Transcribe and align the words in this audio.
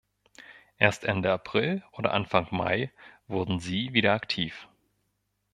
Erst 0.79 1.03
Ende 1.03 1.31
April 1.31 1.83
oder 1.91 2.11
Anfang 2.13 2.47
Mai 2.49 2.91
wurden 3.27 3.59
sie 3.59 3.93
wieder 3.93 4.13
aktiv. 4.13 4.67